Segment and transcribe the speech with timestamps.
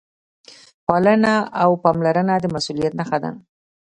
[0.85, 3.31] پالنه او پاملرنه د مسؤلیت نښه ده.